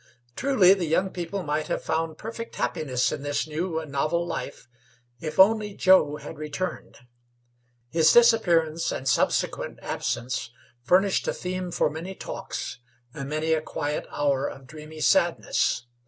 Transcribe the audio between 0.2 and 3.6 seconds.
Truly, the young people might have found perfect happiness in this